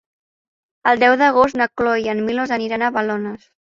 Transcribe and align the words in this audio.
El 0.93 1.03
deu 1.03 1.19
d'agost 1.23 1.61
na 1.63 1.69
Cloè 1.77 2.03
i 2.07 2.13
en 2.17 2.27
Milos 2.31 2.59
aniran 2.61 2.91
a 2.91 2.95
Balones. 3.01 3.51